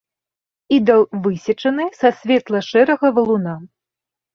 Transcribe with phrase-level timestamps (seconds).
[0.77, 3.53] Ідал высечаны са светла-шэрага валуна.